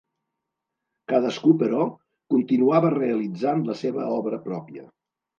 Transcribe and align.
Cadascú, 1.11 1.51
però, 1.59 1.83
continuava 2.35 2.91
realitzant 2.95 3.61
la 3.67 3.75
seva 3.83 4.07
obra 4.15 4.41
pròpia. 4.47 4.87